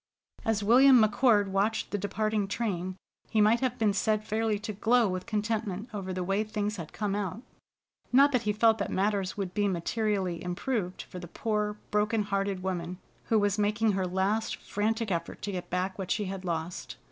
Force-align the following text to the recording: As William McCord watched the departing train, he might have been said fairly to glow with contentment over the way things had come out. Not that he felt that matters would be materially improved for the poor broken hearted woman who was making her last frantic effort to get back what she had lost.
As 0.43 0.63
William 0.63 0.99
McCord 0.99 1.49
watched 1.49 1.91
the 1.91 1.97
departing 1.99 2.47
train, 2.47 2.95
he 3.29 3.39
might 3.39 3.59
have 3.59 3.77
been 3.77 3.93
said 3.93 4.25
fairly 4.25 4.57
to 4.57 4.73
glow 4.73 5.07
with 5.07 5.27
contentment 5.27 5.89
over 5.93 6.11
the 6.11 6.23
way 6.23 6.43
things 6.43 6.77
had 6.77 6.91
come 6.91 7.13
out. 7.13 7.43
Not 8.11 8.31
that 8.31 8.41
he 8.41 8.51
felt 8.51 8.79
that 8.79 8.89
matters 8.89 9.37
would 9.37 9.53
be 9.53 9.67
materially 9.67 10.43
improved 10.43 11.03
for 11.03 11.19
the 11.19 11.27
poor 11.27 11.77
broken 11.91 12.23
hearted 12.23 12.63
woman 12.63 12.97
who 13.25 13.37
was 13.37 13.59
making 13.59 13.91
her 13.91 14.07
last 14.07 14.55
frantic 14.55 15.11
effort 15.11 15.43
to 15.43 15.51
get 15.51 15.69
back 15.69 15.99
what 15.99 16.09
she 16.09 16.25
had 16.25 16.43
lost. 16.45 16.97